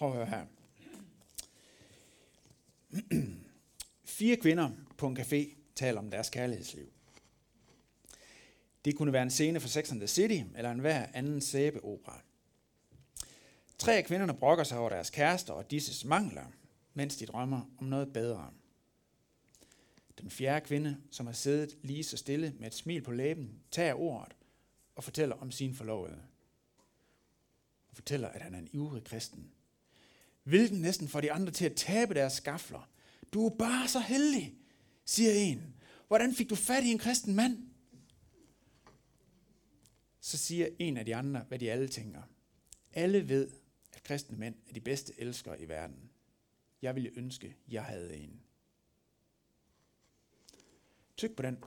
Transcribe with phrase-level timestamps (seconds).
[0.00, 0.46] Prøv at høre her.
[4.18, 6.92] Fire kvinder på en café taler om deres kærlighedsliv.
[8.84, 12.20] Det kunne være en scene fra Sex and the City, eller en hver anden sæbeopera.
[13.78, 16.46] Tre af kvinderne brokker sig over deres kærester og disses mangler,
[16.94, 18.50] mens de drømmer om noget bedre.
[20.20, 23.94] Den fjerde kvinde, som har siddet lige så stille med et smil på læben, tager
[23.94, 24.36] ordet
[24.94, 26.22] og fortæller om sin forlovede.
[27.88, 29.52] Og fortæller, at han er en ivrig kristen.
[30.42, 32.90] Hvilken næsten får de andre til at tabe deres skafler.
[33.32, 34.54] Du er bare så heldig,
[35.04, 35.74] siger en.
[36.08, 37.70] Hvordan fik du fat i en kristen mand?
[40.20, 42.22] Så siger en af de andre, hvad de alle tænker.
[42.92, 43.50] Alle ved,
[43.92, 46.10] at kristne mænd er de bedste elskere i verden.
[46.82, 48.40] Jeg ville ønske, jeg havde en.
[51.16, 51.58] Tyk på den.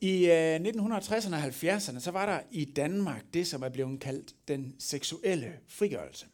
[0.00, 4.34] I øh, 1960'erne og 70'erne, så var der i Danmark det, som er blevet kaldt
[4.48, 6.26] den seksuelle frigørelse.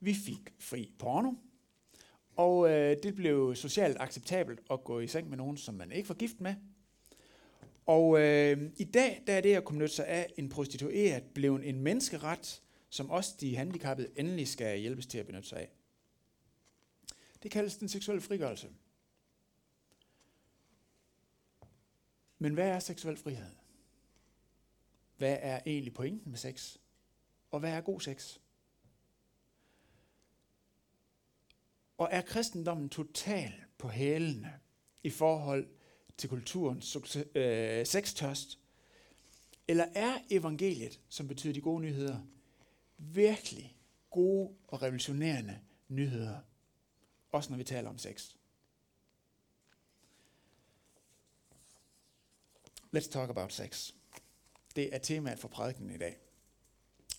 [0.00, 1.32] Vi fik fri porno,
[2.36, 6.08] og øh, det blev socialt acceptabelt at gå i seng med nogen, som man ikke
[6.08, 6.54] var gift med.
[7.86, 11.68] Og øh, i dag der er det at kunne nytte sig af en prostitueret blevet
[11.68, 15.68] en menneskeret, som også de handicappede endelig skal hjælpes til at benytte sig af.
[17.42, 18.68] Det kaldes den seksuelle frigørelse.
[22.42, 23.50] Men hvad er seksuel frihed?
[25.16, 26.76] Hvad er egentlig pointen med sex?
[27.50, 28.38] Og hvad er god sex?
[31.98, 34.60] Og er kristendommen total på hælene
[35.02, 35.68] i forhold
[36.16, 38.58] til kulturens øh, sextørst?
[39.68, 42.20] Eller er evangeliet, som betyder de gode nyheder,
[42.98, 43.76] virkelig
[44.10, 46.38] gode og revolutionerende nyheder,
[47.32, 48.34] også når vi taler om sex?
[52.96, 53.92] Let's talk about sex.
[54.76, 56.16] Det er temaet for prædiken i dag.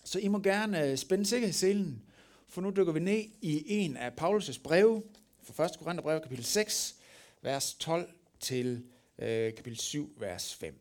[0.04, 2.02] Så I må gerne øh, spænde sikkerhedsselen,
[2.48, 5.02] for nu dykker vi ned i en af Paulus' breve,
[5.42, 5.78] for 1.
[5.78, 6.96] Korintherbrev, kapitel 6,
[7.42, 8.86] vers 12 til
[9.18, 10.80] øh, kapitel 7, vers 5.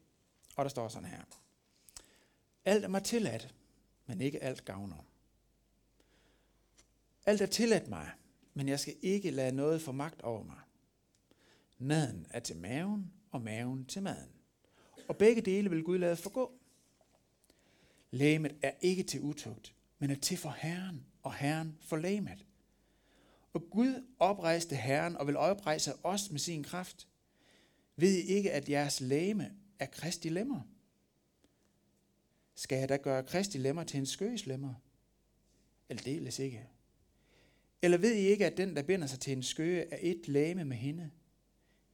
[0.55, 1.21] Og der står sådan her.
[2.65, 3.53] Alt er mig tilladt,
[4.05, 5.05] men ikke alt gavner.
[7.25, 8.11] Alt er tilladt mig,
[8.53, 10.59] men jeg skal ikke lade noget få magt over mig.
[11.77, 14.42] Maden er til maven, og maven til maden.
[15.07, 16.51] Og begge dele vil Gud lade forgå.
[18.11, 22.45] Lægemet er ikke til utugt, men er til for Herren, og Herren for lægemet.
[23.53, 27.07] Og Gud oprejste Herren og vil oprejse os med sin kraft.
[27.95, 30.61] Ved I ikke, at jeres lægeme er Kristi lemmer?
[32.55, 34.73] Skal jeg da gøre Kristi lemmer til en skøs lemmer?
[35.89, 36.67] Aldeles ikke.
[37.81, 40.65] Eller ved I ikke, at den, der binder sig til en skøge, er et læme
[40.65, 41.11] med hende?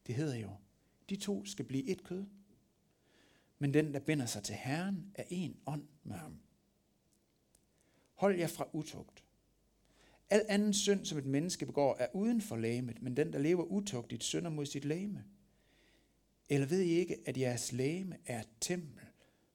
[0.06, 0.50] Det hedder jo,
[1.08, 2.24] de to skal blive et kød
[3.62, 6.40] men den, der binder sig til Herren, er en ånd med ham.
[8.14, 9.24] Hold jer fra utugt.
[10.30, 13.64] Al anden synd, som et menneske begår, er uden for lægemet, men den, der lever
[13.64, 15.24] utugtigt, synder mod sit lægeme.
[16.48, 19.06] Eller ved I ikke, at jeres lægeme er et tempel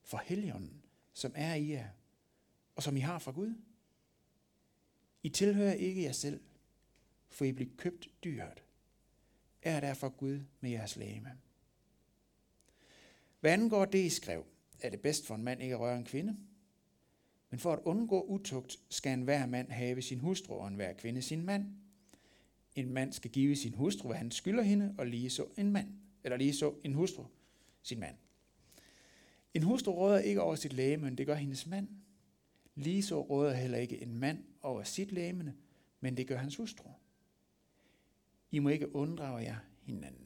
[0.04, 0.82] for Helligånden,
[1.14, 1.90] som er i jer,
[2.76, 3.56] og som I har fra Gud?
[5.24, 6.42] I tilhører ikke jer selv,
[7.30, 8.64] for I bliver købt dyrt.
[9.62, 11.38] Er derfor Gud med jeres lægeme.
[13.46, 14.46] Hvad angår det, I skrev,
[14.80, 16.38] er det bedst for en mand ikke at røre en kvinde.
[17.50, 20.94] Men for at undgå utugt, skal en hver mand have sin hustru, og en hver
[20.94, 21.66] kvinde sin mand.
[22.76, 25.88] En mand skal give sin hustru, hvad han skylder hende, og lige så en mand,
[26.24, 27.24] eller lige så en hustru
[27.84, 28.16] sin mand.
[29.54, 31.88] En hustru råder ikke over sit læge, men det gør hendes mand.
[32.76, 35.56] Lige så råder heller ikke en mand over sit lægemene,
[36.00, 36.90] men det gør hans hustru.
[38.52, 40.25] I må ikke unddrage jer hinanden.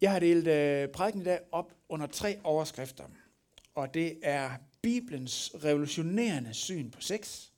[0.00, 3.04] Jeg har delt øh, prædiken i dag op under tre overskrifter,
[3.74, 4.50] og det er
[4.82, 7.48] Bibelens revolutionerende syn på sex,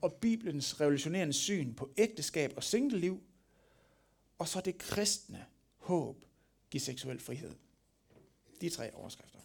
[0.00, 3.22] og Bibelens revolutionerende syn på ægteskab og singleliv,
[4.38, 5.44] og så det kristne
[5.76, 6.24] håb
[6.70, 7.54] giver seksuel frihed.
[8.60, 9.38] De tre overskrifter.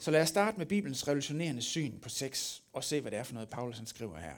[0.00, 3.22] Så lad os starte med Bibelens revolutionerende syn på sex, og se, hvad det er
[3.22, 4.34] for noget, Paulus han skriver her.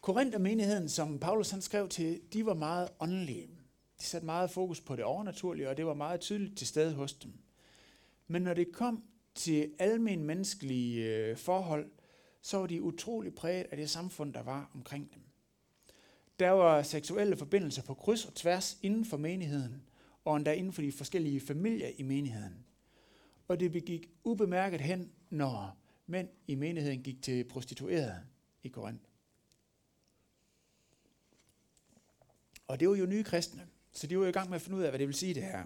[0.00, 3.48] Korinther-menigheden, som Paulus han skrev til, de var meget åndelige.
[4.00, 7.12] De satte meget fokus på det overnaturlige, og det var meget tydeligt til stede hos
[7.12, 7.32] dem.
[8.26, 9.04] Men når det kom
[9.34, 11.90] til almen menneskelige øh, forhold,
[12.42, 15.22] så var de utrolig præget af det samfund, der var omkring dem.
[16.38, 19.82] Der var seksuelle forbindelser på kryds og tværs inden for menigheden,
[20.24, 22.66] og endda inden for de forskellige familier i menigheden.
[23.48, 25.76] Og det begik ubemærket hen, når
[26.06, 28.20] mænd i menigheden gik til prostituerede
[28.62, 29.04] i Korinth.
[32.66, 33.68] Og det var jo nye kristne.
[33.94, 35.42] Så de var i gang med at finde ud af, hvad det vil sige det
[35.42, 35.64] her.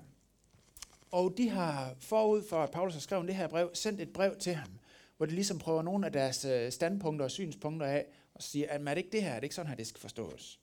[1.11, 4.37] Og de har forud for, at Paulus har skrevet det her brev, sendt et brev
[4.37, 4.71] til ham,
[5.17, 8.81] hvor de ligesom prøver nogle af deres øh, standpunkter og synspunkter af, og siger, at
[8.81, 10.61] er det ikke det her, er det ikke sådan her, det skal forstås.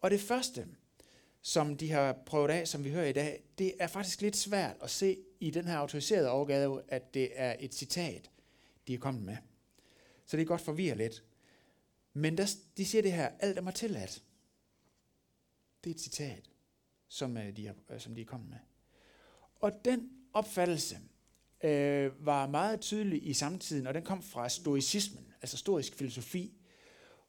[0.00, 0.66] Og det første,
[1.42, 4.76] som de har prøvet af, som vi hører i dag, det er faktisk lidt svært
[4.82, 8.30] at se i den her autoriserede overgave, at det er et citat,
[8.86, 9.36] de er kommet med.
[10.26, 11.24] Så det er godt forvirre lidt.
[12.12, 14.22] Men der, de siger det her, alt er mig tilladt.
[15.84, 16.47] Det er et citat,
[17.08, 18.58] som, øh, de, er, øh, som de er kommet med.
[19.60, 20.98] Og den opfattelse
[21.64, 26.52] øh, var meget tydelig i samtiden, og den kom fra stoicismen, altså stoisk filosofi,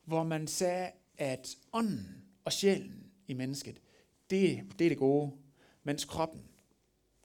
[0.06, 3.82] hvor man sagde, at ånden og sjælen i mennesket,
[4.30, 5.32] det, det er det gode,
[5.84, 6.44] mens kroppen,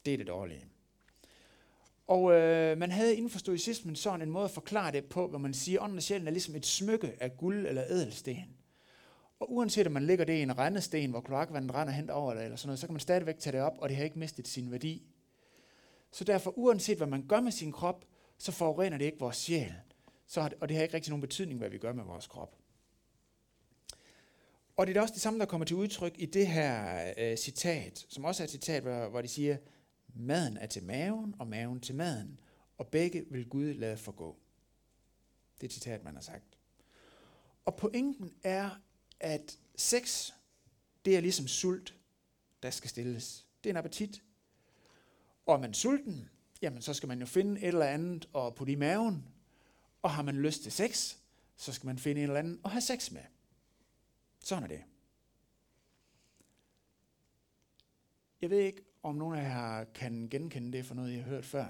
[0.05, 0.65] det er det dårlige.
[2.07, 5.37] Og øh, man havde inden for stoicismen sådan en måde at forklare det på, hvor
[5.37, 8.37] man siger, at ånden og sjælen er ligesom et smykke af guld eller ædelsten.
[9.39, 12.43] Og uanset om man ligger det i en rendesten, hvor kloakvandet render hen over det,
[12.43, 14.47] eller sådan noget, så kan man stadigvæk tage det op, og det har ikke mistet
[14.47, 15.05] sin værdi.
[16.11, 18.05] Så derfor, uanset hvad man gør med sin krop,
[18.37, 19.73] så forurener det ikke vores sjæl.
[20.27, 22.27] Så har det, og det har ikke rigtig nogen betydning, hvad vi gør med vores
[22.27, 22.55] krop.
[24.77, 28.05] Og det er også det samme, der kommer til udtryk i det her øh, citat,
[28.09, 29.57] som også er et citat, hvor, hvor de siger,
[30.13, 32.39] maden er til maven, og maven til maden,
[32.77, 34.37] og begge vil Gud lade forgå.
[35.55, 36.57] Det er et citat, man har sagt.
[37.65, 38.69] Og pointen er,
[39.19, 40.31] at sex,
[41.05, 41.95] det er ligesom sult,
[42.63, 43.45] der skal stilles.
[43.63, 44.23] Det er en appetit.
[45.45, 46.29] Og er man sulten,
[46.61, 49.27] jamen så skal man jo finde et eller andet og putte i maven.
[50.01, 51.15] Og har man lyst til sex,
[51.55, 53.21] så skal man finde et eller andet og have sex med.
[54.39, 54.83] Sådan er det.
[58.41, 61.45] Jeg ved ikke, om nogen af jer kan genkende det for noget, I har hørt
[61.45, 61.67] før.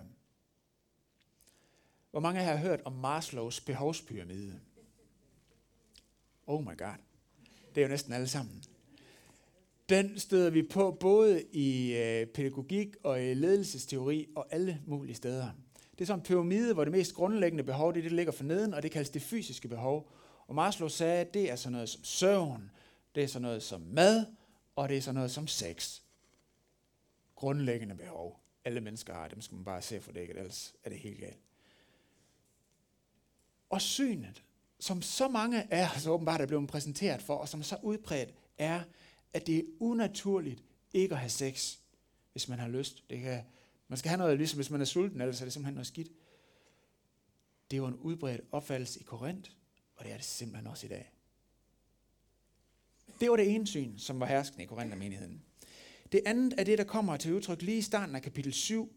[2.12, 4.62] Hvor mange af jer har hørt om Maslows behovspyramide?
[6.48, 6.98] Oh my god.
[7.76, 8.64] Det er jo næsten alle sammen.
[9.90, 15.50] Den støder vi på både i øh, pædagogik og i ledelsesteori og alle mulige steder.
[15.92, 18.32] Det er sådan en pyramide, hvor det mest grundlæggende behov, det er det, der ligger
[18.32, 20.12] for neden, og det kaldes det fysiske behov.
[20.48, 22.72] Og Maslow sagde, at det er sådan noget som søvn,
[23.16, 24.26] det er sådan noget som mad,
[24.76, 26.02] og det er sådan noget som sex.
[27.36, 28.40] Grundlæggende behov.
[28.66, 31.40] Alle mennesker har dem, skal man bare se for det, ellers er det helt galt.
[33.70, 34.44] Og synet,
[34.80, 38.34] som så mange af os åbenbart er blevet præsenteret for, og som er så udbredt,
[38.58, 38.84] er,
[39.34, 40.64] at det er unaturligt
[40.94, 41.78] ikke at have sex,
[42.32, 43.04] hvis man har lyst.
[43.10, 43.42] Det kan,
[43.88, 46.12] man skal have noget, ligesom hvis man er sulten, ellers er det simpelthen noget skidt.
[47.72, 49.52] Det var en udbredt opfattelse i Korinth,
[49.96, 51.12] og det er det simpelthen også i dag.
[53.20, 55.42] Det var det ene syn, som var herskende i Korinther-menigheden.
[56.12, 58.96] Det andet er det, der kommer til udtryk lige i starten af kapitel 7,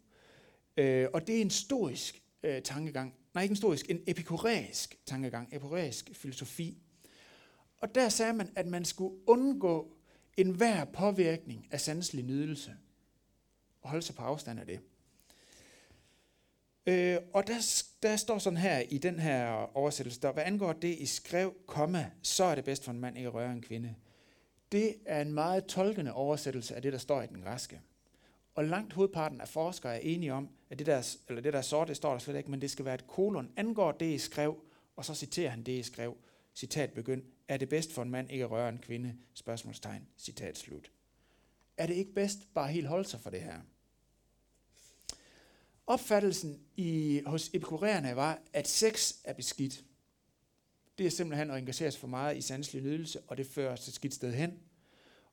[0.77, 3.15] øh, og det er en storisk øh, tankegang.
[3.35, 6.79] Nej, ikke en stoisk, en epikuræisk tankegang, epikuræisk filosofi.
[7.79, 9.97] Og der sagde man, at man skulle undgå
[10.37, 12.75] enhver påvirkning af sanselig nydelse,
[13.83, 14.81] og holde sig på afstand af det.
[16.87, 19.47] Øh, og der, der står sådan her i den her
[19.77, 23.17] oversættelse, der hvad angår det i skrev, komma, så er det bedst for en mand
[23.17, 23.95] ikke at røre en kvinde.
[24.73, 27.81] Det er en meget tolkende oversættelse af det, der står i den græske.
[28.59, 31.89] Og langt hovedparten af forskere er enige om, at det der, eller det der sorte
[31.89, 33.53] det står der slet ikke, men det skal være et kolon.
[33.57, 34.57] Angår det i skrev,
[34.97, 36.17] og så citerer han det i skrev.
[36.55, 37.23] Citat begynd.
[37.49, 39.15] Er det bedst for en mand ikke at røre en kvinde?
[39.35, 40.09] Spørgsmålstegn.
[40.17, 40.91] Citat slut.
[41.77, 43.61] Er det ikke bedst bare helt holde sig for det her?
[45.87, 49.85] Opfattelsen i, hos epikuræerne var, at sex er beskidt.
[50.99, 53.89] Det er simpelthen at engagere sig for meget i sanselig nydelse, og det fører os
[53.89, 54.59] et skidt sted hen.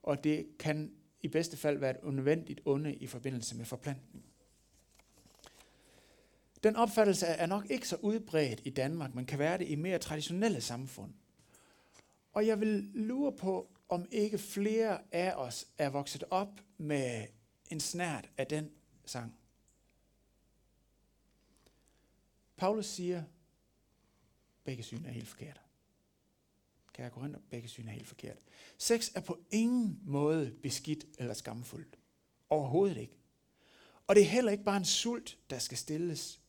[0.04, 0.92] Og det kan
[1.22, 4.26] i bedste fald være et unødvendigt onde i forbindelse med forplantning.
[6.64, 10.00] Den opfattelse er nok ikke så udbredt i Danmark, men kan være det i mere
[10.00, 11.14] traditionelle samfund.
[12.34, 17.28] Og jeg vil lure på, om ikke flere af os er vokset op med
[17.70, 18.72] en snært af den
[19.06, 19.38] sang.
[22.58, 23.24] Paulus siger,
[24.64, 25.65] begge syn er helt forkert.
[26.96, 28.38] Kære Korinther, begge syn er helt forkert.
[28.78, 32.00] Sex er på ingen måde beskidt eller skamfuldt.
[32.50, 33.18] Overhovedet ikke.
[34.08, 36.42] Og det er heller ikke bare en sult, der skal stilles.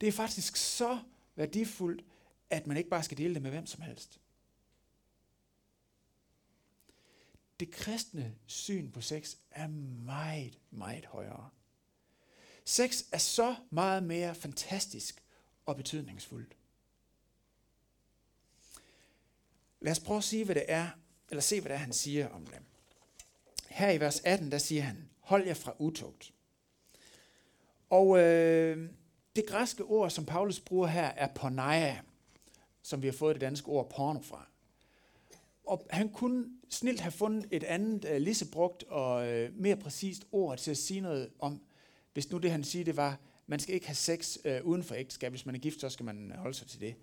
[0.00, 1.02] Det er faktisk så
[1.36, 2.04] værdifuldt,
[2.50, 4.20] at man ikke bare skal dele det med hvem som helst.
[7.60, 9.66] Det kristne syn på sex er
[10.06, 11.50] meget, meget højere.
[12.64, 15.22] Sex er så meget mere fantastisk
[15.66, 16.57] og betydningsfuldt.
[19.80, 20.88] Lad os prøve at sige, hvad det er,
[21.30, 22.58] eller se, hvad det er, han siger om det.
[23.68, 26.32] Her i vers 18, der siger han, hold jer fra utugt.
[27.90, 28.90] Og øh,
[29.36, 32.00] det græske ord, som Paulus bruger her, er porneia,
[32.82, 34.48] som vi har fået det danske ord porno fra.
[35.64, 39.76] Og han kunne snilt have fundet et andet, uh, lige så brugt og uh, mere
[39.76, 41.60] præcist ord til at sige noget om,
[42.12, 44.94] Hvis nu det han siger, det var, man skal ikke have sex øh, uden for
[44.94, 45.32] ægteskab.
[45.32, 46.94] Hvis man er gift, så skal man holde sig til det.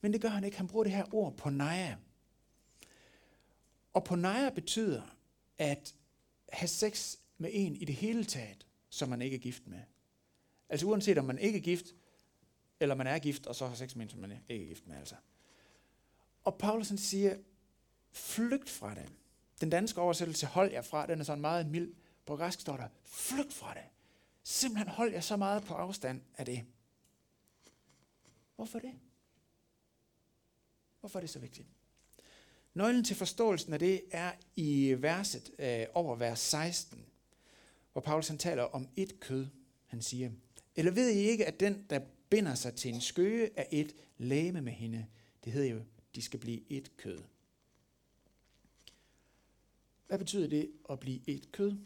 [0.00, 0.56] Men det gør han ikke.
[0.56, 1.96] Han bruger det her ord porneia.
[3.92, 4.16] Og på
[4.54, 5.02] betyder
[5.58, 5.94] at
[6.52, 9.80] have sex med en i det hele taget, som man ikke er gift med.
[10.68, 11.94] Altså uanset om man ikke er gift,
[12.80, 14.86] eller man er gift, og så har sex med en, som man ikke er gift
[14.86, 14.96] med.
[14.96, 15.14] Altså.
[16.44, 17.36] Og Paulus siger,
[18.10, 19.12] flygt fra det.
[19.60, 21.94] Den danske oversættelse, hold jer fra, den er sådan meget mild.
[22.26, 23.84] På græsk står der, flygt fra det.
[24.42, 26.66] Simpelthen hold jer så meget på afstand af det.
[28.56, 28.94] Hvorfor det?
[31.00, 31.68] Hvorfor er det så vigtigt?
[32.78, 37.04] Nøglen til forståelsen af det er i verset øh, over vers 16,
[37.92, 39.46] hvor Paulus han taler om et kød.
[39.86, 40.30] Han siger,
[40.76, 44.60] eller ved I ikke, at den, der binder sig til en skøge, er et læme
[44.60, 45.06] med hende?
[45.44, 45.80] Det hedder jo,
[46.14, 47.18] de skal blive et kød.
[50.06, 51.76] Hvad betyder det at blive et kød?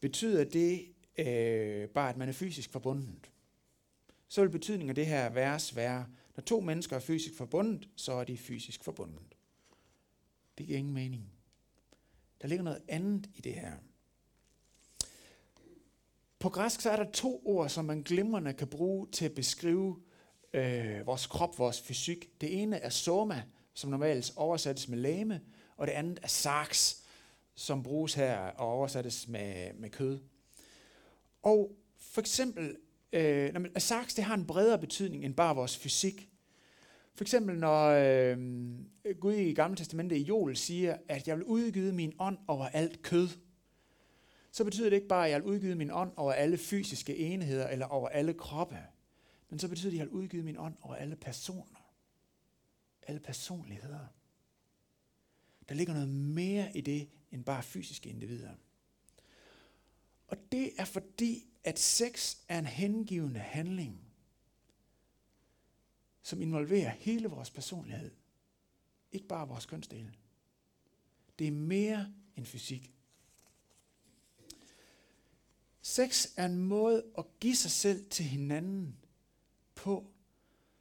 [0.00, 3.30] Betyder det øh, bare, at man er fysisk forbundet?
[4.28, 6.06] Så vil betydningen af det her vers være,
[6.36, 9.36] når to mennesker er fysisk forbundet, så er de fysisk forbundet.
[10.58, 11.32] Det giver ingen mening.
[12.42, 13.72] Der ligger noget andet i det her.
[16.38, 20.02] På græsk så er der to ord, som man glimrende kan bruge til at beskrive
[20.52, 22.40] øh, vores krop, vores fysik.
[22.40, 23.42] Det ene er soma,
[23.74, 25.40] som normalt oversættes med lame,
[25.76, 26.96] og det andet er sarx,
[27.54, 30.20] som bruges her og oversættes med, med kød.
[31.42, 32.76] Og for eksempel,
[33.16, 36.30] øh, når sarx det har en bredere betydning end bare vores fysik.
[37.14, 38.38] For eksempel når øh,
[39.20, 43.02] Gud i Gamle Testamentet i Joel siger, at jeg vil udgyde min ånd over alt
[43.02, 43.28] kød,
[44.52, 47.68] så betyder det ikke bare, at jeg vil udgyde min ånd over alle fysiske enheder
[47.68, 48.78] eller over alle kroppe,
[49.50, 51.92] men så betyder det, at jeg vil udgyde min ånd over alle personer.
[53.02, 54.06] Alle personligheder.
[55.68, 58.50] Der ligger noget mere i det, end bare fysiske individer.
[60.28, 64.00] Og det er fordi, at sex er en hengivende handling,
[66.22, 68.10] som involverer hele vores personlighed.
[69.12, 70.14] Ikke bare vores kønsdele.
[71.38, 72.92] Det er mere end fysik.
[75.82, 78.96] Sex er en måde at give sig selv til hinanden
[79.74, 80.12] på,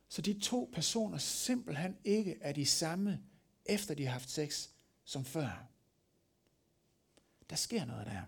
[0.08, 3.24] så de to personer simpelthen ikke er de samme,
[3.66, 4.70] efter de har haft sex,
[5.04, 5.68] som før.
[7.50, 8.22] Der sker noget der.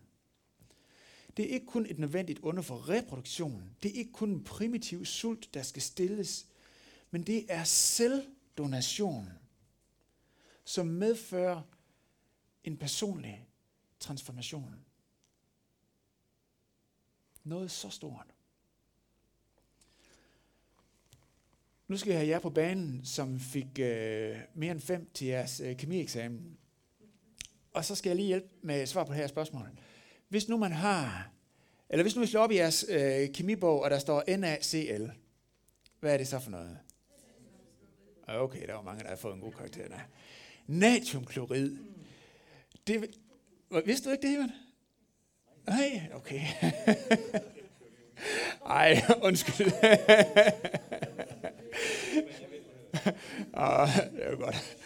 [1.38, 3.76] Det er ikke kun et nødvendigt under for reproduktionen.
[3.84, 6.48] Det er ikke kun en primitiv sult, der skal stilles.
[7.12, 9.30] Men det er selvdonation,
[10.66, 11.62] som medfører
[12.64, 13.48] en personlig
[14.00, 14.76] transformation.
[17.44, 18.34] Noget så stort.
[21.88, 25.60] Nu skal jeg have jer på banen, som fik øh, mere end fem til jeres
[25.60, 26.58] øh, kemieksamen.
[27.74, 29.70] Og så skal jeg lige hjælpe med svar på det her spørgsmål.
[30.30, 31.30] Hvis nu man har,
[31.90, 35.06] eller hvis nu vi slår op i jeres øh, kemibog, og der står NaCl,
[36.00, 36.78] hvad er det så for noget?
[38.28, 40.00] Okay, der var mange, der har fået en god karakter der.
[40.68, 41.78] Natriumklorid.
[42.88, 43.16] Det,
[43.86, 44.52] vidste du ikke det, Ivan?
[45.68, 46.42] Nej, okay.
[48.66, 49.68] Ej, undskyld.
[53.54, 54.78] ah, det er godt.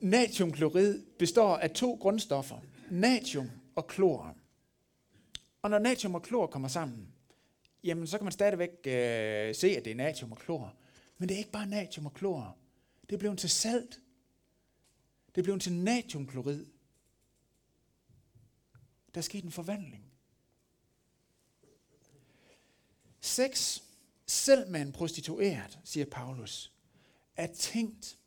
[0.00, 2.56] Natriumklorid består af to grundstoffer,
[2.90, 4.36] natrium og klor.
[5.62, 7.14] Og når natrium og klor kommer sammen,
[7.84, 10.74] jamen så kan man stadigvæk øh, se, at det er natrium og klor.
[11.18, 12.56] Men det er ikke bare natrium og klor.
[13.02, 14.00] Det er blevet til salt.
[15.34, 16.66] Det er blevet til natriumklorid.
[19.14, 20.04] Der er sket en forvandling.
[23.20, 23.80] Sex,
[24.26, 26.72] selv med en prostitueret, siger Paulus,
[27.36, 28.18] er tænkt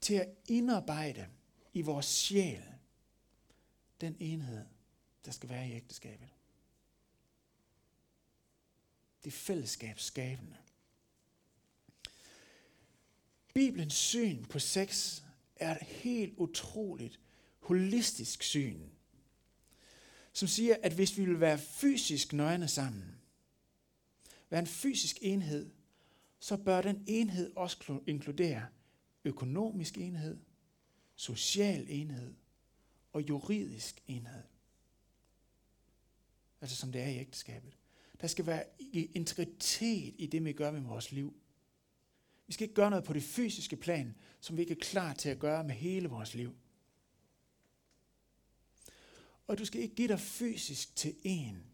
[0.00, 1.26] til at indarbejde
[1.72, 2.64] i vores sjæl
[4.00, 4.64] den enhed,
[5.24, 6.28] der skal være i ægteskabet.
[9.24, 10.56] Det er fællesskabsskabende.
[13.54, 15.22] Bibelens syn på sex
[15.56, 17.20] er et helt utroligt
[17.58, 18.80] holistisk syn,
[20.32, 23.20] som siger, at hvis vi vil være fysisk nøgne sammen,
[24.50, 25.70] være en fysisk enhed,
[26.38, 28.66] så bør den enhed også inkludere
[29.24, 30.38] økonomisk enhed,
[31.16, 32.34] social enhed
[33.12, 34.42] og juridisk enhed.
[36.60, 37.76] Altså som det er i ægteskabet.
[38.20, 38.64] Der skal være
[39.14, 41.34] integritet i det, vi gør med vores liv.
[42.46, 45.28] Vi skal ikke gøre noget på det fysiske plan, som vi ikke er klar til
[45.28, 46.56] at gøre med hele vores liv.
[49.46, 51.64] Og du skal ikke give dig fysisk til en,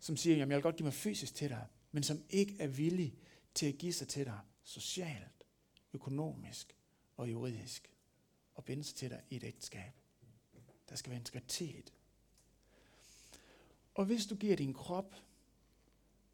[0.00, 2.66] som siger, jamen jeg vil godt give mig fysisk til dig, men som ikke er
[2.66, 3.14] villig
[3.54, 5.44] til at give sig til dig socialt,
[5.92, 6.76] økonomisk
[7.16, 7.94] og juridisk,
[8.54, 9.99] og binde sig til dig i et ægteskab.
[10.90, 11.92] Der skal være integritet.
[13.94, 15.14] Og hvis du giver din krop,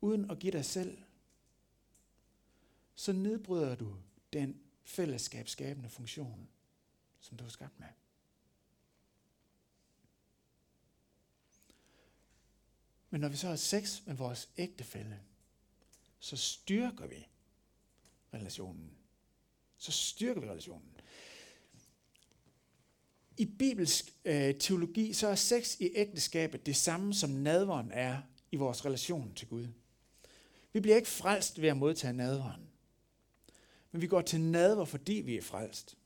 [0.01, 0.99] uden at give dig selv,
[2.95, 3.97] så nedbryder du
[4.33, 6.49] den fællesskabsskabende funktion,
[7.21, 7.89] som du er skabt med.
[13.11, 15.23] Men når vi så har sex med vores ægtefælle,
[16.21, 17.29] så styrker vi
[18.35, 18.97] relationen.
[19.79, 20.97] Så styrker vi relationen.
[23.39, 28.19] I bibelsk øh, teologi, så er sex i ægteskabet det samme, som nadveren er
[28.53, 29.67] i vores relation til Gud.
[30.73, 32.63] Vi bliver ikke frelst ved at modtage nadveren.
[33.93, 35.97] Men vi går til nadver, fordi vi er frelst.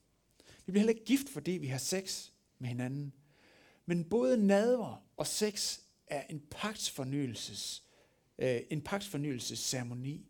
[0.66, 3.12] Vi bliver heller ikke gift, fordi vi har sex med hinanden.
[3.86, 7.84] Men både nadver og sex er en pagtsfornyelses,
[8.38, 10.26] øh, en pagtsfornyelsesceremoni,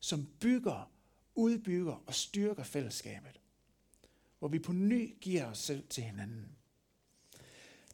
[0.00, 0.90] som bygger,
[1.34, 3.40] udbygger og styrker fællesskabet.
[4.46, 6.48] Hvor vi på ny giver os selv til hinanden.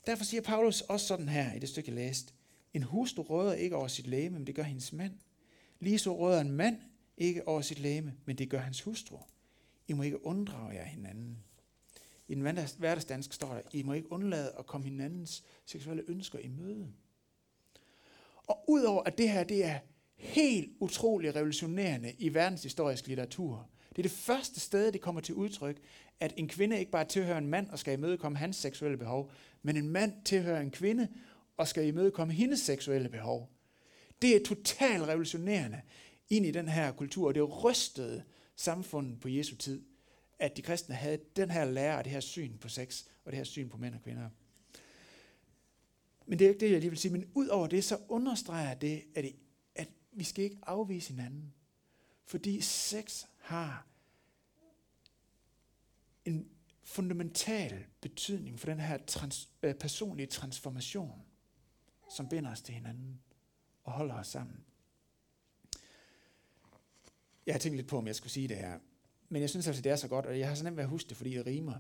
[0.07, 2.33] Derfor siger Paulus også sådan her i det stykke, jeg læste.
[2.75, 5.13] En hustru råder ikke over sit læge, men det gør hendes mand.
[5.81, 6.77] Lige så råder en mand
[7.17, 9.19] ikke over sit læge, men det gør hans hustru.
[9.89, 11.39] I må ikke unddrage jer hinanden.
[12.29, 12.43] I den
[12.79, 16.93] hverdagsdansk står der, I må ikke undlade at komme hinandens seksuelle ønsker i møde.
[18.47, 19.79] Og udover at det her det er
[20.17, 25.81] helt utrolig revolutionerende i verdenshistorisk litteratur, det er det første sted, det kommer til udtryk,
[26.21, 29.31] at en kvinde ikke bare tilhører en mand og skal imødekomme hans seksuelle behov,
[29.63, 31.09] men en mand tilhører en kvinde
[31.57, 33.51] og skal imødekomme hendes seksuelle behov.
[34.23, 35.81] Det er totalt revolutionerende
[36.31, 38.23] ind i den her kultur, og det rystede
[38.57, 39.83] samfundet på Jesu tid,
[40.39, 43.37] at de kristne havde den her lære og det her syn på sex, og det
[43.37, 44.29] her syn på mænd og kvinder.
[46.27, 47.13] Men det er ikke det, jeg lige vil sige.
[47.13, 49.25] Men ud over det, så understreger det, at,
[49.75, 51.55] at vi skal ikke afvise hinanden.
[52.27, 53.87] Fordi sex har
[56.25, 56.49] en
[56.85, 61.23] fundamental betydning for den her trans, øh, personlige transformation,
[62.17, 63.21] som binder os til hinanden
[63.85, 64.65] og holder os sammen.
[67.47, 68.79] Jeg har tænkt lidt på, om jeg skulle sige det her.
[69.29, 70.91] Men jeg synes altså, det er så godt, og jeg har så nemt ved at
[70.91, 71.75] huske det, fordi det rimer.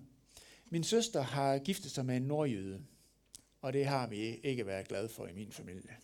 [0.70, 2.82] Min søster har giftet sig med en nordjyde,
[3.60, 5.96] og det har vi ikke været glade for i min familie.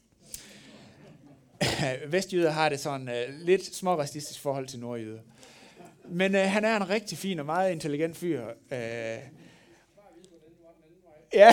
[2.13, 5.21] Vestjyder har det sådan uh, lidt småracistisk forhold til nordjyder.
[6.11, 8.47] Men øh, han er en rigtig fin og meget intelligent fyr.
[8.73, 9.19] Øh,
[11.35, 11.53] ja.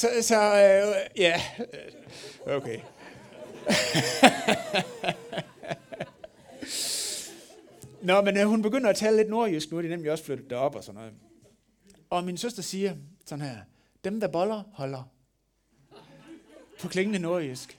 [0.00, 1.42] så, så øh, ja,
[2.46, 2.80] okay.
[8.02, 10.50] Nå, men øh, hun begynder at tale lidt nordjysk nu, er de nemlig også flyttet
[10.50, 11.14] derop og sådan noget.
[12.10, 13.56] Og min søster siger sådan her,
[14.04, 15.10] dem der boller, holder.
[16.80, 17.78] På klingende nordjysk.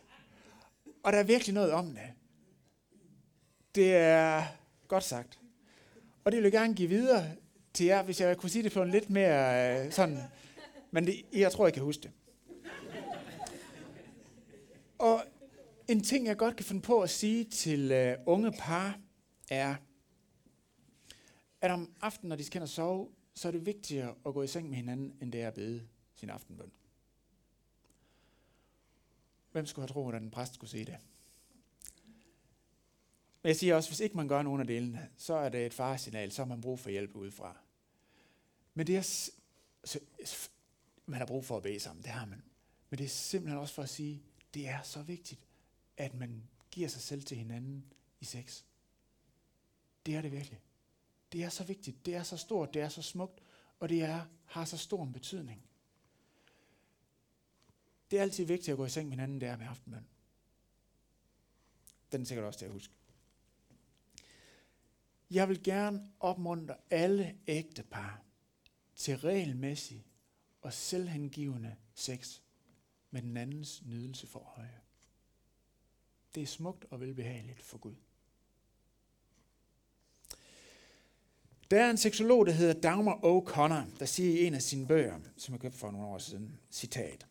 [1.03, 2.20] Og der er virkelig noget om det.
[3.75, 4.43] Det er
[4.87, 5.39] godt sagt.
[6.23, 7.31] Og det vil jeg gerne give videre
[7.73, 10.19] til jer, hvis jeg kunne sige det på en lidt mere øh, sådan,
[10.91, 12.11] men det, jeg tror, jeg kan huske det.
[14.99, 15.23] Og
[15.87, 18.99] en ting, jeg godt kan finde på at sige til øh, unge par,
[19.49, 19.75] er,
[21.61, 24.69] at om aftenen, når de skal sove, så er det vigtigere at gå i seng
[24.69, 26.71] med hinanden, end det er at bede sin aftenbøn.
[29.51, 30.97] Hvem skulle have troet, at en præst skulle se det?
[33.43, 35.73] Men jeg siger også, hvis ikke man gør nogen af delene, så er det et
[35.73, 37.57] faresignal, så har man brug for hjælp udefra.
[38.73, 39.01] Men det er,
[39.83, 39.99] så,
[41.05, 42.43] man har brug for at bede sammen, det har man.
[42.89, 44.23] Men det er simpelthen også for at sige,
[44.53, 45.41] det er så vigtigt,
[45.97, 48.63] at man giver sig selv til hinanden i sex.
[50.05, 50.61] Det er det virkelig.
[51.31, 53.41] Det er så vigtigt, det er så stort, det er så smukt,
[53.79, 55.63] og det er, har så stor en betydning.
[58.11, 60.07] Det er altid vigtigt at gå i seng med hinanden, der med aftenmøn.
[62.11, 62.93] Den er sikkert også til at huske.
[65.31, 68.21] Jeg vil gerne opmuntre alle ægte par
[68.95, 70.05] til regelmæssig
[70.61, 72.39] og selvhengivende sex
[73.11, 74.79] med den andens nydelse for øje.
[76.35, 77.95] Det er smukt og velbehageligt for Gud.
[81.71, 85.19] Der er en seksolog, der hedder Dagmar O'Connor, der siger i en af sine bøger,
[85.37, 87.27] som jeg købte for nogle år siden, citat.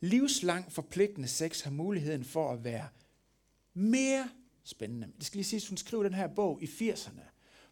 [0.00, 2.88] Livslang forpligtende sex har muligheden for at være
[3.74, 4.30] mere
[4.66, 5.08] spændende.
[5.16, 7.20] Det skal lige sige, at hun skriver den her bog i 80'erne,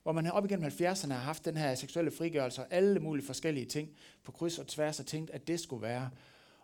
[0.03, 3.67] hvor man op igennem 70'erne har haft den her seksuelle frigørelse og alle mulige forskellige
[3.67, 3.89] ting
[4.25, 6.11] på kryds og tværs og tænkt, at det skulle være.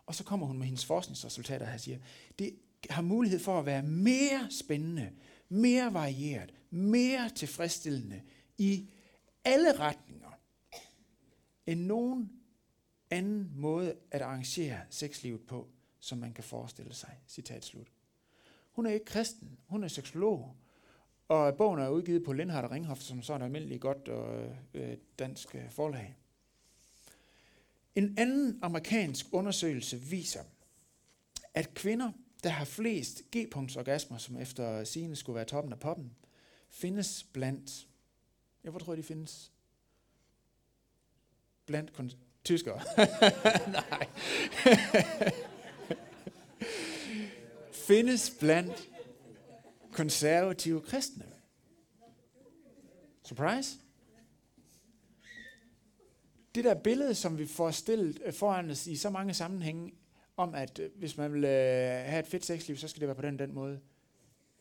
[0.06, 1.98] Og så kommer hun med hendes forskningsresultater og siger,
[2.38, 2.54] det
[2.90, 5.10] har mulighed for at være mere spændende,
[5.48, 8.22] mere varieret, mere tilfredsstillende
[8.58, 8.90] i
[9.44, 10.30] alle retninger
[11.66, 12.30] end nogen
[13.10, 15.68] anden måde at arrangere sexlivet på,
[16.00, 17.18] som man kan forestille sig.
[17.28, 17.86] Citat slut.
[18.80, 20.56] Hun er ikke kristen, hun er seksolog,
[21.28, 24.56] og bogen er udgivet på Lindhardt og Ringhof, som så er et almindeligt godt og
[24.74, 26.16] øh, dansk øh, forlag.
[27.94, 30.42] En anden amerikansk undersøgelse viser,
[31.54, 32.12] at kvinder,
[32.42, 36.12] der har flest G-punktsorgasmer, som efter sigende skulle være toppen af poppen,
[36.70, 37.86] findes blandt,
[38.64, 39.52] jeg hvor tror jeg, de findes?
[41.66, 42.12] Blandt kun-
[42.44, 42.80] tyskere.
[43.90, 44.08] Nej
[47.90, 48.90] findes blandt
[49.92, 51.24] konservative kristne.
[53.24, 53.78] Surprise?
[56.54, 59.92] Det der billede, som vi får stillet øh, foran os i så mange sammenhænge,
[60.36, 61.50] om at øh, hvis man vil øh,
[62.04, 63.80] have et fedt sexliv, så skal det være på den den måde.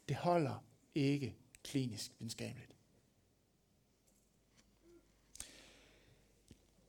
[0.07, 0.63] Det holder
[0.95, 2.75] ikke klinisk videnskabeligt.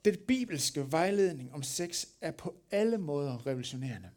[0.04, 4.10] Den bibelske vejledning om sex er på alle måder revolutionerende.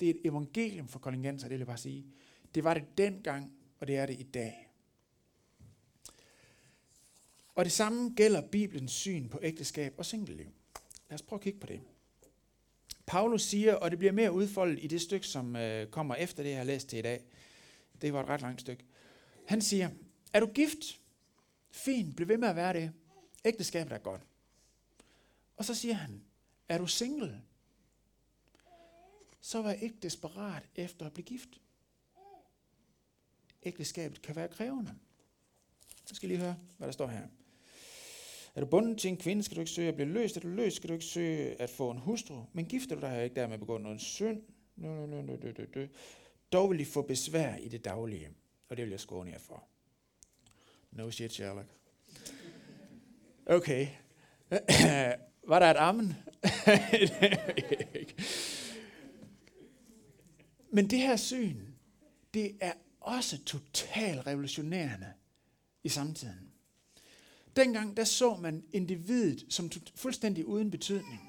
[0.00, 2.06] Det er et evangelium for kollegenser, det vil jeg bare sige.
[2.54, 4.68] Det var det dengang, og det er det i dag.
[7.54, 10.46] Og det samme gælder Bibelens syn på ægteskab og singleliv.
[11.08, 11.80] Lad os prøve at kigge på det.
[13.06, 16.50] Paulus siger, og det bliver mere udfoldet i det stykke, som øh, kommer efter det,
[16.50, 17.24] jeg har læst til i dag.
[18.00, 18.84] Det var et ret langt stykke.
[19.46, 19.90] Han siger,
[20.32, 21.00] er du gift?
[21.70, 22.92] Fint, bliv ved med at være det.
[23.44, 24.20] Ægteskabet er godt.
[25.56, 26.22] Og så siger han,
[26.68, 27.42] er du single?
[29.44, 31.48] Så vær ikke desperat efter at blive gift.
[33.62, 34.94] Ægteskabet kan være krævende.
[36.06, 37.26] Så skal I lige høre, hvad der står her.
[38.54, 40.36] Er du bundet til en kvinde, skal du ikke søge at blive løst.
[40.36, 42.42] Er du løst, skal du ikke søge at få en hustru.
[42.52, 44.42] Men gifter du dig ikke dermed begå noget synd.
[44.76, 45.88] Nø, nø, nø, nø, nø, nø.
[46.52, 48.30] Dog vil I få besvær i det daglige.
[48.68, 49.64] Og det vil jeg skåne jer for.
[50.90, 51.68] No shit, Sherlock.
[53.46, 53.88] Okay.
[55.48, 56.14] Var der et ammen?
[60.74, 61.60] Men det her syn,
[62.34, 65.12] det er også totalt revolutionerende
[65.84, 66.52] i samtiden.
[67.56, 71.20] Dengang der så man individet som fuldstændig uden betydning.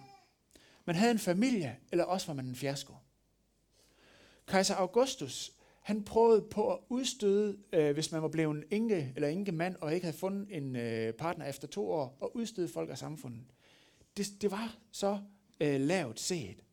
[0.85, 2.93] Man havde en familie, eller også var man en fiasko.
[4.47, 9.27] Kejser Augustus, han prøvede på at udstøde, øh, hvis man var blevet en enke eller
[9.27, 12.89] enke mand, og ikke havde fundet en øh, partner efter to år, og udstøde folk
[12.89, 13.45] af samfundet.
[14.17, 15.19] Det, det var så
[15.61, 16.64] øh, lavt set.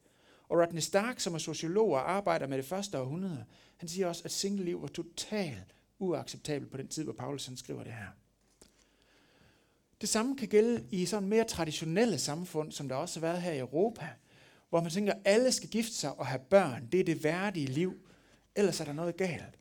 [0.52, 3.44] Og Rodney Stark, som er sociolog og arbejder med det første århundrede,
[3.76, 7.84] han siger også, at singleliv var totalt uacceptabelt på den tid, hvor Paulus han skriver
[7.84, 8.06] det her.
[10.00, 13.52] Det samme kan gælde i sådan mere traditionelle samfund, som der også har været her
[13.52, 14.08] i Europa,
[14.68, 16.88] hvor man tænker, at alle skal gifte sig og have børn.
[16.92, 18.08] Det er det værdige liv.
[18.54, 19.58] Ellers er der noget galt.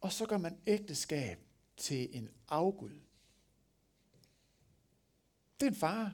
[0.00, 1.38] Og så gør man ægteskab
[1.76, 3.00] til en afgud.
[5.60, 6.12] Det er en fare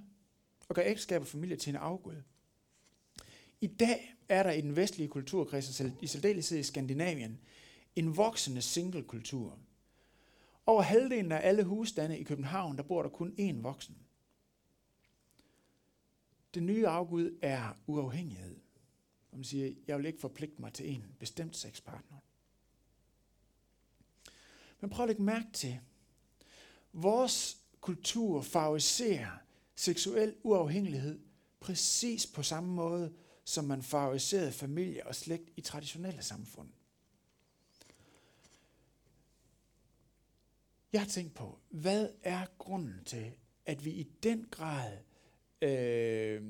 [0.68, 2.22] at gøre ægteskab og familie til en afgud.
[3.64, 7.40] I dag er der i den vestlige kulturkreds, i særdeleshed i Skandinavien,
[7.96, 9.59] en voksende singlekultur.
[10.66, 13.96] Over halvdelen af alle husstande i København, der bor der kun én voksen.
[16.55, 18.57] Det nye afgud er uafhængighed.
[19.31, 22.18] Og man siger, jeg vil ikke forpligte mig til en bestemt sexpartner.
[24.81, 25.81] Men prøv at lægge mærke til,
[26.92, 29.38] vores kultur favoriserer
[29.74, 31.20] seksuel uafhængighed
[31.61, 33.12] præcis på samme måde,
[33.44, 36.68] som man favoriserede familie og slægt i traditionelle samfund.
[40.92, 43.33] Jeg har tænkt på, hvad er grunden til,
[43.66, 44.98] at vi i den grad
[45.62, 46.42] øh,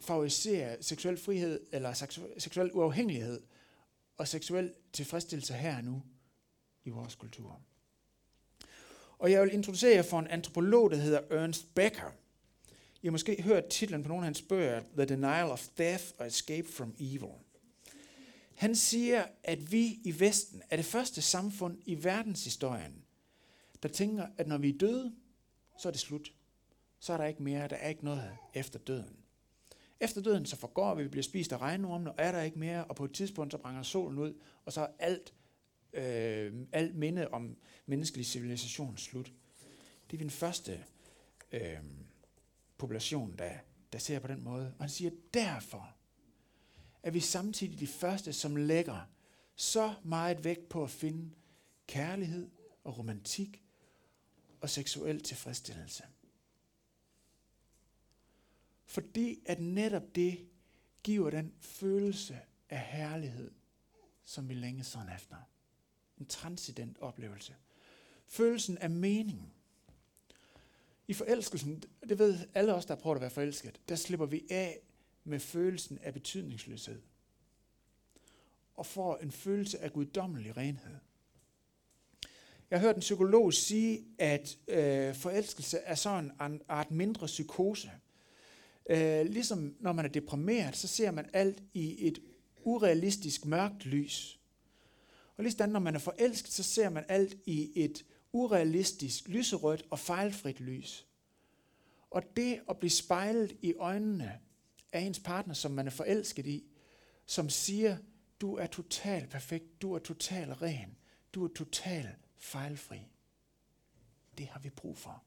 [0.00, 1.92] favoriserer seksuel frihed eller
[2.38, 3.42] seksuel uafhængighed
[4.16, 6.02] og seksuel tilfredsstillelse her og nu
[6.84, 7.60] i vores kultur.
[9.18, 12.12] Og jeg vil introducere jer for en antropolog, der hedder Ernst Becker.
[13.02, 16.26] I har måske hørt titlen på nogle af hans bøger, The Denial of Death og
[16.26, 17.32] Escape from Evil.
[18.54, 23.04] Han siger, at vi i Vesten er det første samfund i verdenshistorien,
[23.82, 25.14] der tænker, at når vi er døde,
[25.78, 26.34] så er det slut.
[27.00, 29.16] Så er der ikke mere, der er ikke noget efter døden.
[30.00, 32.84] Efter døden så forgår vi, vi bliver spist af regnormene, og er der ikke mere,
[32.84, 34.34] og på et tidspunkt så brænder solen ud,
[34.64, 35.34] og så er alt,
[35.92, 37.56] øh, alt minde om
[37.86, 39.32] menneskelig civilisation slut.
[40.10, 40.84] Det er den første
[41.52, 41.78] øh,
[42.78, 43.52] population, der,
[43.92, 44.74] der ser på den måde.
[44.78, 45.94] Og han siger, derfor
[47.02, 49.00] er vi samtidig de første, som lægger
[49.56, 51.30] så meget vægt på at finde
[51.86, 52.50] kærlighed
[52.84, 53.62] og romantik
[54.60, 56.04] og seksuel tilfredsstillelse.
[58.84, 60.48] Fordi at netop det
[61.02, 63.50] giver den følelse af herlighed,
[64.24, 65.36] som vi længes sådan efter.
[66.18, 67.54] En transcendent oplevelse.
[68.26, 69.54] Følelsen af mening.
[71.08, 74.44] I forelskelsen, det ved alle os, der har prøvet at være forelsket, der slipper vi
[74.50, 74.80] af
[75.24, 77.00] med følelsen af betydningsløshed.
[78.74, 80.96] Og får en følelse af guddommelig renhed.
[82.70, 87.90] Jeg har hørt en psykolog sige, at øh, forelskelse er sådan en art mindre psykose.
[88.90, 92.18] Øh, ligesom når man er deprimeret, så ser man alt i et
[92.64, 94.40] urealistisk mørkt lys.
[95.36, 98.04] Og ligesom når man er forelsket, så ser man alt i et
[98.38, 101.06] urealistisk lyserødt og fejlfrit lys.
[102.10, 104.40] Og det at blive spejlet i øjnene
[104.92, 106.64] af ens partner, som man er forelsket i,
[107.26, 107.96] som siger,
[108.40, 110.98] du er totalt perfekt, du er totalt ren,
[111.34, 113.00] du er totalt fejlfri.
[114.38, 115.24] Det har vi brug for.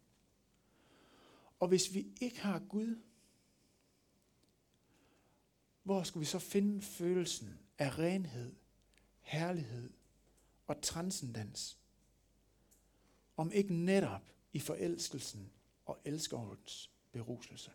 [1.60, 3.02] Og hvis vi ikke har Gud,
[5.84, 8.56] hvor skal vi så finde følelsen af renhed,
[9.21, 9.93] herlighed
[10.67, 11.81] og transcendens?
[13.41, 14.21] Om ikke netop
[14.54, 15.51] i forelskelsen
[15.86, 17.71] og elskerhedens beruselse.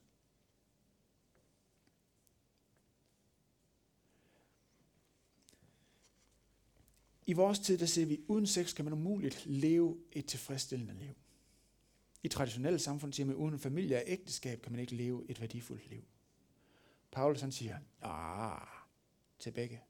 [7.26, 11.14] I vores tid, der ser vi, uden sex kan man umuligt leve et tilfredsstillende liv.
[12.22, 15.90] I traditionelle samfund siger man, uden familie og ægteskab kan man ikke leve et værdifuldt
[15.90, 16.05] liv.
[17.11, 18.68] Paulus han siger, ah,
[19.38, 19.83] til begge.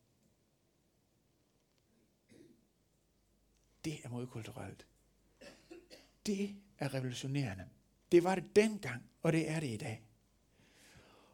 [3.84, 4.86] Det er modkulturelt.
[6.26, 7.64] Det er revolutionerende.
[8.12, 10.02] Det var det dengang, og det er det i dag.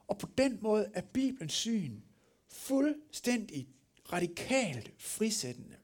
[0.07, 2.01] Og på den måde er Bibelens syn
[2.49, 3.69] fuldstændig
[4.13, 5.77] radikalt frisættende.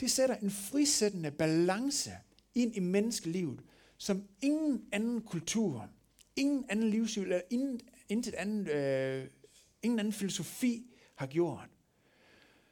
[0.00, 2.10] Det sætter en frisættende balance
[2.54, 3.60] ind i menneskelivet,
[3.98, 5.90] som ingen anden kultur,
[6.36, 9.28] ingen anden livsstil eller ingen, intet anden, øh,
[9.82, 11.68] ingen anden filosofi har gjort.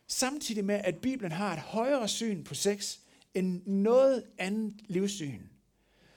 [0.06, 2.98] Samtidig med, at Bibelen har et højere syn på sex
[3.34, 5.42] end noget andet livssyn,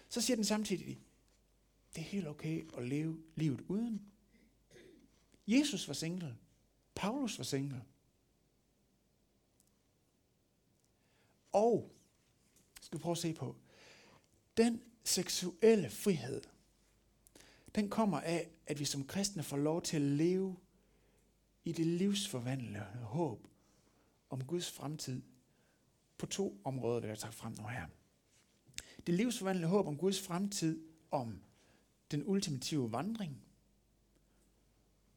[0.09, 1.01] så siger den samtidig,
[1.95, 4.01] det er helt okay at leve livet uden.
[5.47, 6.37] Jesus var single.
[6.95, 7.83] Paulus var single.
[11.51, 11.95] Og,
[12.81, 13.55] skal vi prøve at se på,
[14.57, 16.41] den seksuelle frihed,
[17.75, 20.57] den kommer af, at vi som kristne får lov til at leve
[21.63, 23.47] i det livsforvandlende håb
[24.29, 25.21] om Guds fremtid
[26.17, 27.87] på to områder, vil jeg tager frem nu her.
[29.07, 31.41] Det livsforvandlende håb om Guds fremtid, om
[32.11, 33.41] den ultimative vandring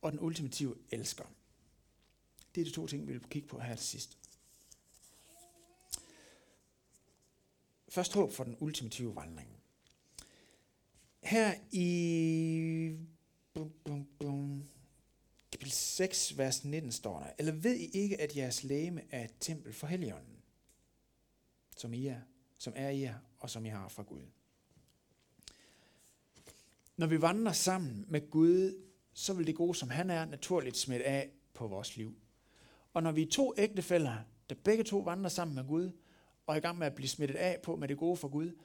[0.03, 1.25] og den ultimative elsker.
[2.55, 4.19] Det er de to ting, vi vil kigge på her til sidst.
[7.89, 9.49] Først håb for den ultimative vandring.
[11.23, 12.99] Her i
[13.55, 14.69] bum, bum, bum,
[15.53, 19.35] kapitel 6, vers 19 står der, eller ved I ikke, at jeres læme er et
[19.41, 20.38] tempel for Helligånden,
[21.81, 22.21] som I er,
[22.59, 24.23] som er I er, og som I har fra Gud.
[26.97, 31.05] Når vi vandrer sammen med Gud, så vil det gode, som han er, naturligt smitte
[31.05, 32.17] af på vores liv.
[32.95, 34.17] Og når vi er to ægtefælder,
[34.49, 35.91] der begge to vandrer sammen med Gud,
[36.47, 38.59] og er i gang med at blive smittet af på med det gode for Gud,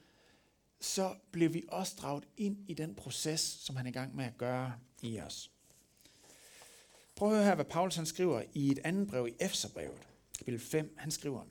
[0.80, 4.26] så bliver vi også draget ind i den proces, som han er i gang med
[4.26, 5.52] at gøre i os.
[7.16, 10.60] Prøv at høre her, hvad Paulus han skriver i et andet brev i Efeserbrevet, kapitel
[10.60, 10.96] 5.
[10.98, 11.44] Han skriver,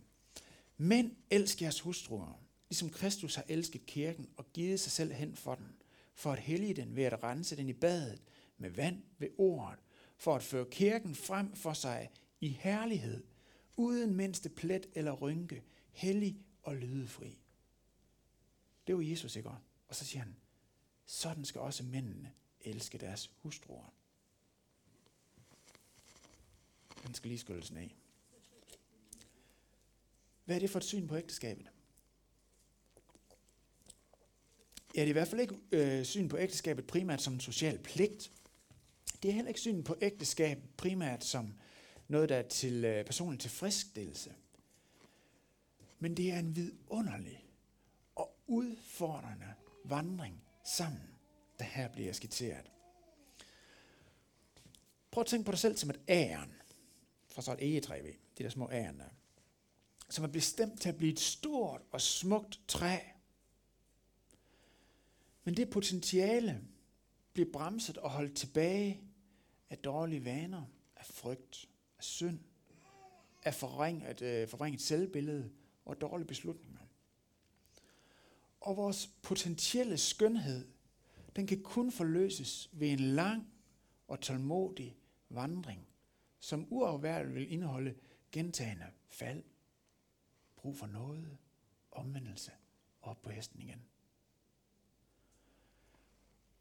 [0.82, 2.40] men elsk jeres hustruer,
[2.70, 5.76] ligesom Kristus har elsket kirken og givet sig selv hen for den,
[6.14, 8.22] for at hellige den ved at rense den i badet
[8.58, 9.78] med vand ved ordet,
[10.16, 13.24] for at føre kirken frem for sig i herlighed,
[13.76, 17.38] uden mindste plet eller rynke, hellig og lydefri.
[18.86, 19.50] Det var Jesus, ikke?
[19.88, 20.36] Og så siger han,
[21.06, 23.92] sådan skal også mændene elske deres hustruer.
[27.06, 28.01] Den skal lige skyldes af.
[30.44, 31.66] Hvad er det for et syn på ægteskabet?
[34.94, 37.78] Ja, det er i hvert fald ikke øh, syn på ægteskabet primært som en social
[37.78, 38.32] pligt.
[39.22, 41.54] Det er heller ikke syn på ægteskabet primært som
[42.08, 44.34] noget, der er til øh, personlig tilfredsstillelse.
[45.98, 47.46] Men det er en vidunderlig
[48.14, 50.42] og udfordrende vandring
[50.76, 51.14] sammen,
[51.58, 52.70] der her bliver skitseret.
[55.10, 56.52] Prøv at tænke på dig selv som et æren.
[57.28, 59.08] Fra så et egetræ ved, de der små æren der.
[60.08, 62.98] Som er bestemt til at blive et stort og smukt træ.
[65.44, 66.60] Men det potentiale
[67.32, 69.00] bliver bremset og holdt tilbage
[69.70, 70.62] af dårlige vaner,
[70.96, 72.38] af frygt, af synd,
[73.42, 75.50] af forringet, øh, forringet selvbillede
[75.84, 76.80] og dårlige beslutninger.
[78.60, 80.68] Og vores potentielle skønhed,
[81.36, 83.52] den kan kun forløses ved en lang
[84.08, 84.96] og tålmodig
[85.28, 85.86] vandring,
[86.40, 87.94] som uafværligt vil indeholde
[88.32, 89.42] gentagende fald,
[90.62, 91.38] brug for noget,
[91.90, 92.52] omvendelse
[93.00, 93.84] og op på hesten igen.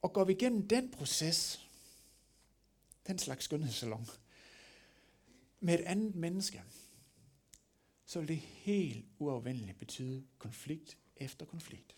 [0.01, 1.69] Og går vi igennem den proces,
[3.07, 4.07] den slags skønhedssalon,
[5.59, 6.63] med et andet menneske,
[8.05, 11.95] så vil det helt uafvendeligt betyde konflikt efter konflikt.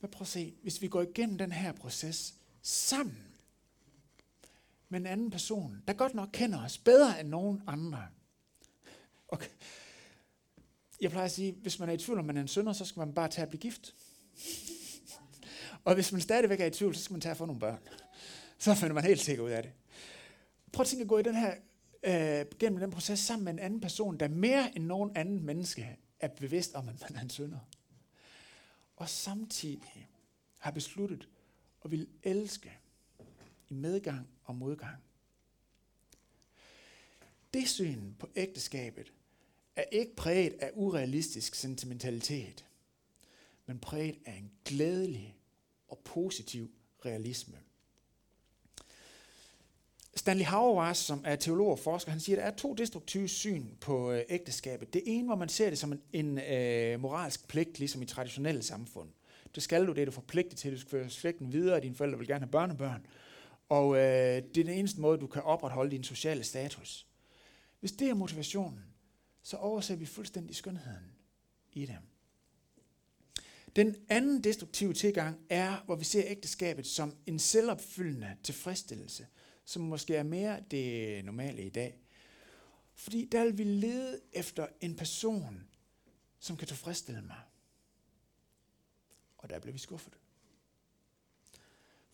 [0.00, 3.33] Men prøv at se, hvis vi går igennem den her proces sammen
[4.94, 8.06] med en anden person, der godt nok kender os bedre end nogen andre.
[9.28, 9.48] Okay.
[11.00, 12.84] Jeg plejer at sige, hvis man er i tvivl om man er en sønder, så
[12.84, 13.94] skal man bare tage at blive gift.
[15.84, 17.78] Og hvis man stadigvæk er i tvivl, så skal man tage at få nogle børn.
[18.58, 19.72] Så finder man helt sikkert ud af det.
[20.72, 21.54] Prøv at tænke at gå i den her,
[22.02, 25.96] øh, gennem den proces sammen med en anden person, der mere end nogen anden menneske
[26.20, 27.58] er bevidst om, at man er en sønder.
[28.96, 30.08] Og samtidig
[30.58, 31.28] har besluttet
[31.84, 32.78] at vil elske
[33.74, 34.96] i medgang og modgang.
[37.54, 39.12] Det syn på ægteskabet
[39.76, 42.64] er ikke præget af urealistisk sentimentalitet,
[43.66, 45.36] men præget af en glædelig
[45.88, 46.70] og positiv
[47.04, 47.56] realisme.
[50.16, 53.66] Stanley Hauerwas, som er teolog og forsker, han siger, at der er to destruktive syn
[53.80, 54.94] på øh, ægteskabet.
[54.94, 58.62] Det ene, hvor man ser det som en, en øh, moralsk pligt, ligesom i traditionelle
[58.62, 59.08] samfund.
[59.54, 60.72] Det skal du, det er du forpligtet til.
[60.72, 63.06] Du skal føre slægten videre, dine forældre vil gerne have børnebørn.
[63.06, 63.23] Og
[63.96, 67.06] øh, det er den eneste måde, du kan opretholde din sociale status.
[67.80, 68.84] Hvis det er motivationen,
[69.42, 71.12] så overser vi fuldstændig skønheden
[71.72, 71.98] i det.
[73.76, 79.26] Den anden destruktive tilgang er, hvor vi ser ægteskabet som en selvopfyldende tilfredsstillelse,
[79.64, 82.00] som måske er mere det normale i dag.
[82.94, 85.68] Fordi der vil vi lede efter en person,
[86.38, 87.40] som kan tilfredsstille mig.
[89.38, 90.12] Og der bliver vi skuffet.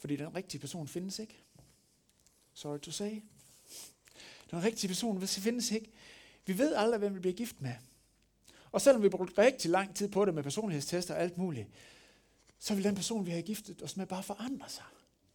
[0.01, 1.43] Fordi den rigtige person findes ikke.
[2.55, 3.23] Sorry to say.
[4.51, 5.91] Den rigtige person findes ikke.
[6.47, 7.75] Vi ved aldrig, hvem vi bliver gift med.
[8.73, 11.69] Og selvom vi brugte rigtig lang tid på det med personlighedstester og alt muligt,
[12.59, 14.85] så vil den person, vi har giftet os med, bare forandre sig.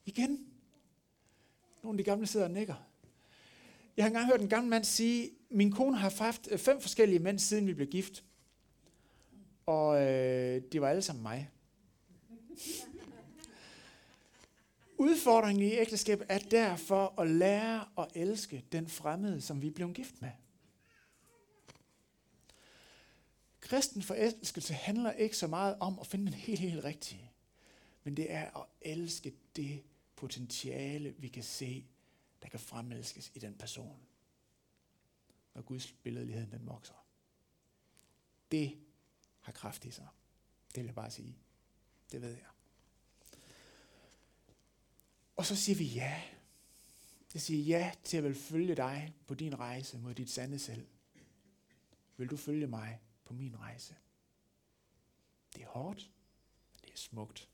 [0.06, 0.46] Igen.
[1.84, 2.76] Nogle af de gamle sidder og nikker.
[3.98, 7.20] Jeg har engang hørt en gammel mand sige, min kone har haft øh, fem forskellige
[7.20, 8.24] mænd, siden vi blev gift.
[9.66, 11.50] Og øh, det var alle sammen mig.
[14.98, 20.22] Udfordringen i ægteskab er derfor at lære at elske den fremmede, som vi blev gift
[20.22, 20.32] med.
[23.60, 27.32] Kristen forelskelse handler ikke så meget om at finde den helt, helt rigtige,
[28.04, 29.84] men det er at elske det
[30.16, 31.86] potentiale, vi kan se,
[32.42, 34.00] der kan fremelskes i den person.
[35.54, 37.06] Når Guds billedlighed den vokser.
[38.52, 38.78] Det
[39.42, 40.08] har kraft i sig.
[40.76, 41.38] Det vil jeg bare sige.
[42.12, 42.55] Det ved jeg.
[45.46, 46.22] Og så siger vi ja.
[47.34, 50.88] Jeg siger ja til at vil følge dig på din rejse mod dit sande selv.
[52.18, 53.96] Vil du følge mig på min rejse?
[55.56, 56.12] Det er hårdt,
[56.74, 57.50] men det er smukt.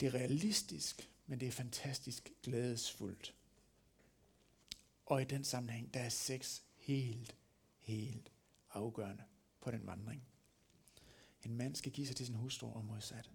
[0.00, 3.34] Det er realistisk, men det er fantastisk glædesfuldt.
[5.06, 7.36] Og i den sammenhæng, der er sex helt,
[7.80, 8.32] helt
[8.70, 9.24] afgørende
[9.60, 10.26] på den vandring.
[11.42, 13.30] En mand skal give sig til sin hustru og modsat.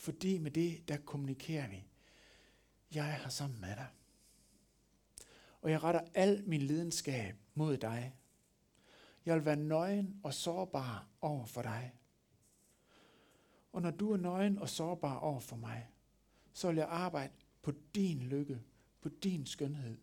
[0.00, 1.84] Fordi med det, der kommunikerer vi.
[2.94, 3.86] Jeg er her sammen med dig.
[5.62, 8.16] Og jeg retter al min lidenskab mod dig.
[9.26, 11.94] Jeg vil være nøgen og sårbar over for dig.
[13.72, 15.90] Og når du er nøgen og sårbar over for mig,
[16.52, 17.32] så vil jeg arbejde
[17.62, 18.62] på din lykke,
[19.00, 19.98] på din skønhed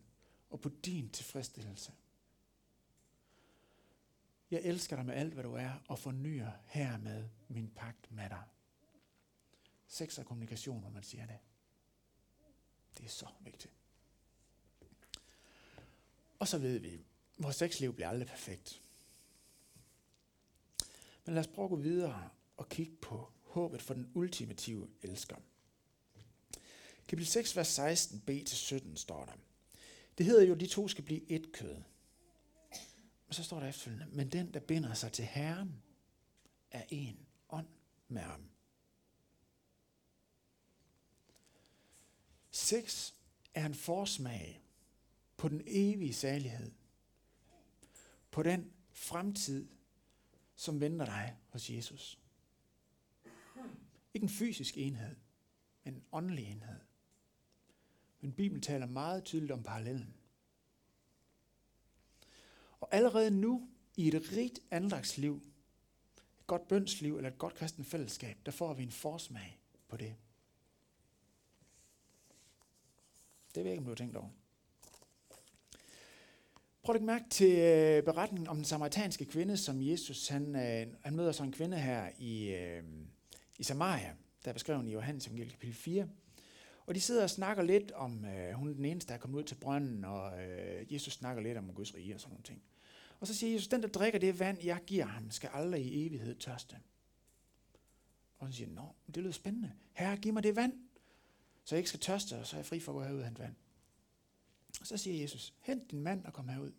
[0.50, 1.92] og på din tilfredsstillelse.
[4.52, 8.44] Jeg elsker dig med alt, hvad du er, og fornyer hermed min pagt med dig.
[9.88, 11.38] Sex og kommunikation, hvor man siger det.
[12.98, 13.74] Det er så vigtigt.
[16.40, 17.00] Og så ved vi, at
[17.38, 18.82] vores sexliv bliver aldrig perfekt.
[21.26, 25.36] Men lad os prøve at gå videre og kigge på håbet for den ultimative elsker.
[27.08, 29.34] Kapitel 6, vers 16b-17 står der.
[30.18, 31.76] Det hedder jo, at de to skal blive et kød.
[33.28, 35.84] Og så står der efterfølgende, men den, der binder sig til Herren,
[36.72, 37.68] er en ånd
[38.08, 38.50] med ham.
[42.68, 43.14] Sex
[43.54, 44.62] er en forsmag
[45.38, 46.72] på den evige salighed.
[48.32, 49.68] På den fremtid,
[50.56, 52.20] som venter dig hos Jesus.
[54.14, 55.16] Ikke en fysisk enhed,
[55.84, 56.80] men en åndelig enhed.
[58.22, 60.14] Men Bibelen taler meget tydeligt om parallellen.
[62.80, 65.42] Og allerede nu, i et rigt andagsliv,
[66.40, 70.16] et godt bønsliv eller et godt kristen fællesskab, der får vi en forsmag på det.
[73.58, 74.30] Det ved jeg ikke, om du har tænkt over.
[76.84, 80.94] Prøv at lægge mærke til øh, beretningen om den samaritanske kvinde, som Jesus han, øh,
[81.04, 82.84] han møder så en kvinde her i, øh,
[83.58, 86.08] i Samaria, der er beskrevet i Johannes evangeliet kapitel 4.
[86.86, 89.40] Og de sidder og snakker lidt om, øh, hun er den eneste, der er kommet
[89.40, 92.62] ud til brønden, og øh, Jesus snakker lidt om Guds rige og sådan nogle ting.
[93.20, 96.08] Og så siger Jesus, den der drikker det vand, jeg giver ham, skal aldrig i
[96.08, 96.76] evighed tørste.
[98.38, 99.72] Og hun siger nå, det lyder spændende.
[99.94, 100.74] Herre, giv mig det vand,
[101.68, 103.26] så jeg ikke skal tørste, og så er jeg fri for at gå herud og
[103.26, 103.56] hente vand.
[104.82, 106.72] Og så siger Jesus, hent din mand og kom herud.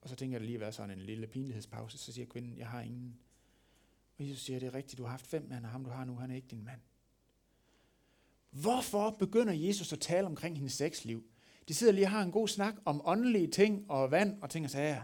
[0.00, 1.98] Og så tænker jeg, at det lige være sådan en lille pinlighedspause.
[1.98, 3.18] Så siger kvinden, jeg har ingen.
[4.18, 6.04] Og Jesus siger, det er rigtigt, du har haft fem mænd, og ham du har
[6.04, 6.80] nu, han er ikke din mand.
[8.50, 11.24] Hvorfor begynder Jesus at tale omkring hendes sexliv?
[11.68, 14.64] De sidder lige og har en god snak om åndelige ting og vand og ting
[14.64, 15.02] og sager.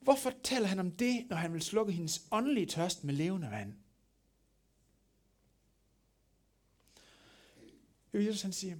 [0.00, 3.74] Hvorfor taler han om det, når han vil slukke hendes åndelige tørst med levende vand?
[8.20, 8.76] Jesus han siger,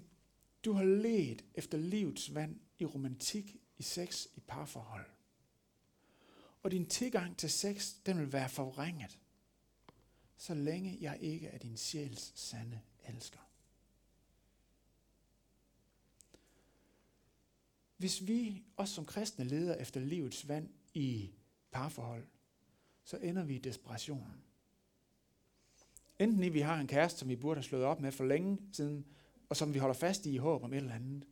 [0.65, 5.07] du har let efter livets vand i romantik, i sex, i parforhold.
[6.63, 9.19] Og din tilgang til sex, den vil være forvrænget,
[10.37, 13.41] så længe jeg ikke er din sjæls sande elsker.
[17.97, 21.31] Hvis vi, også som kristne, leder efter livets vand i
[21.71, 22.27] parforhold,
[23.05, 24.43] så ender vi i desperation.
[26.19, 28.59] Enten i vi har en kæreste, som vi burde have slået op med for længe
[28.73, 29.07] siden,
[29.49, 31.25] og som vi holder fast i i håb om et eller andet.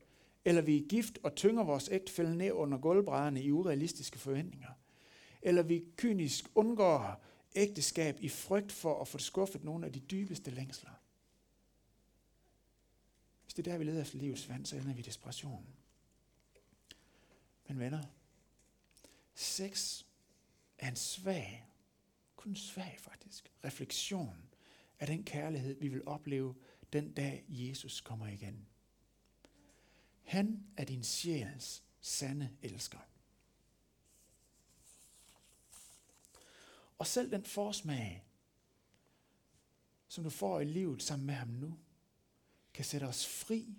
[0.44, 4.68] Eller vi er gift og tynger vores ægtefælde ned under gulvbrædderne i urealistiske forventninger.
[5.42, 10.50] Eller vi kynisk undgår ægteskab i frygt for at få skuffet nogle af de dybeste
[10.50, 10.90] længsler.
[13.44, 15.76] Hvis det er der, vi leder efter livets vand, så ender vi i desperationen.
[17.68, 18.02] Men venner,
[19.34, 20.02] sex
[20.78, 21.66] er en svag,
[22.36, 24.44] kun svag faktisk, refleksion
[24.98, 26.54] af den kærlighed, vi vil opleve
[26.94, 28.66] den dag Jesus kommer igen.
[30.22, 32.98] Han er din sjæls sande elsker.
[36.98, 38.24] Og selv den forsmag,
[40.08, 41.78] som du får i livet sammen med ham nu,
[42.74, 43.76] kan sætte os fri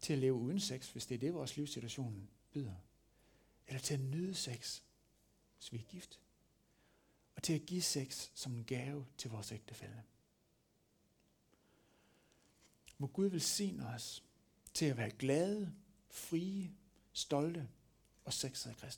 [0.00, 2.76] til at leve uden sex, hvis det er det, vores livssituation byder.
[3.66, 4.82] Eller til at nyde sex,
[5.56, 6.20] hvis vi er gift.
[7.36, 10.02] Og til at give sex som en gave til vores ægtefælle.
[12.98, 14.24] Må Gud velsigne os
[14.74, 15.72] til at være glade,
[16.10, 16.70] frie,
[17.12, 17.68] stolte
[18.24, 18.90] og sexede kristne.